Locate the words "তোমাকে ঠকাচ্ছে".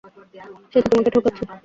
0.89-1.43